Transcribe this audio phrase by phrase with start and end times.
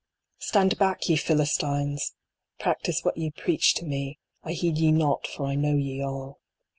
[0.39, 0.45] II.
[0.47, 2.15] Stand back, ye Philistines!
[2.57, 6.39] Practice what ye preach to me; I heed ye not, for I know ye all.